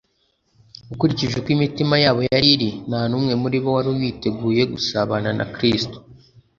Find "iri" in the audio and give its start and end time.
2.55-2.69